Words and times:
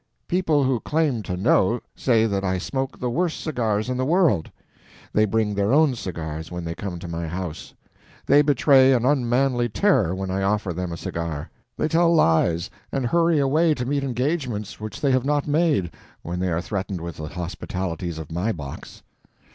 People 0.27 0.63
who 0.63 0.79
claim 0.79 1.21
to 1.21 1.37
know 1.37 1.79
say 1.95 2.25
that 2.25 2.43
I 2.43 2.57
smoke 2.57 2.99
the 2.99 3.07
worst 3.11 3.39
cigars 3.39 3.87
in 3.87 3.97
the 3.97 4.03
world. 4.03 4.49
They 5.13 5.25
bring 5.25 5.53
their 5.53 5.71
own 5.71 5.93
cigars 5.93 6.51
when 6.51 6.65
they 6.65 6.73
come 6.73 6.97
to 6.97 7.07
my 7.07 7.27
house. 7.27 7.75
They 8.25 8.41
betray 8.41 8.93
an 8.93 9.05
unmanly 9.05 9.69
terror 9.69 10.15
when 10.15 10.31
I 10.31 10.41
offer 10.41 10.73
them 10.73 10.91
a 10.91 10.97
cigar; 10.97 11.51
they 11.77 11.87
tell 11.87 12.11
lies 12.15 12.67
and 12.91 13.05
hurry 13.05 13.37
away 13.37 13.75
to 13.75 13.85
meet 13.85 14.03
engagements 14.03 14.79
which 14.79 15.01
they 15.01 15.11
have 15.11 15.23
not 15.23 15.45
made 15.45 15.91
when 16.23 16.39
they 16.39 16.49
are 16.51 16.61
threatened 16.61 17.01
with 17.01 17.17
the 17.17 17.27
hospitalities 17.27 18.17
of 18.17 18.31
my 18.31 18.51
box. 18.51 19.03